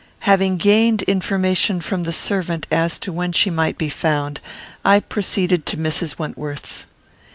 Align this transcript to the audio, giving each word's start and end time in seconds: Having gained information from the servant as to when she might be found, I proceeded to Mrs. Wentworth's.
Having 0.21 0.57
gained 0.57 1.03
information 1.03 1.79
from 1.79 2.05
the 2.05 2.11
servant 2.11 2.65
as 2.71 2.97
to 2.97 3.13
when 3.13 3.31
she 3.31 3.51
might 3.51 3.77
be 3.77 3.87
found, 3.87 4.39
I 4.83 4.99
proceeded 4.99 5.67
to 5.67 5.77
Mrs. 5.77 6.17
Wentworth's. 6.17 6.87